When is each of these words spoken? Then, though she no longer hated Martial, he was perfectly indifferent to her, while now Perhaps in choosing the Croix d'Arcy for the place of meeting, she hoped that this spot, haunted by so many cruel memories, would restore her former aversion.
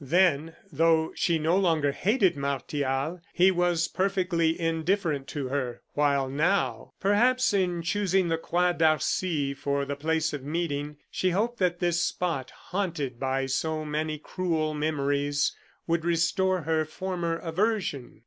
Then, 0.03 0.55
though 0.71 1.11
she 1.15 1.37
no 1.37 1.55
longer 1.59 1.91
hated 1.91 2.35
Martial, 2.35 3.21
he 3.35 3.51
was 3.51 3.87
perfectly 3.87 4.59
indifferent 4.59 5.27
to 5.27 5.49
her, 5.49 5.83
while 5.93 6.27
now 6.27 6.93
Perhaps 6.99 7.53
in 7.53 7.83
choosing 7.83 8.27
the 8.27 8.39
Croix 8.39 8.73
d'Arcy 8.73 9.53
for 9.53 9.85
the 9.85 9.95
place 9.95 10.33
of 10.33 10.41
meeting, 10.43 10.97
she 11.11 11.29
hoped 11.29 11.59
that 11.59 11.77
this 11.79 12.03
spot, 12.03 12.49
haunted 12.49 13.19
by 13.19 13.45
so 13.45 13.85
many 13.85 14.17
cruel 14.17 14.73
memories, 14.73 15.55
would 15.85 16.03
restore 16.03 16.61
her 16.63 16.83
former 16.83 17.37
aversion. 17.37 18.19